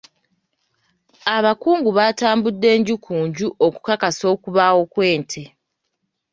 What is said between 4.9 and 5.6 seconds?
kw'ente.